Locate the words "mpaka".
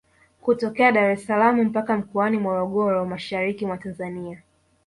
1.63-1.97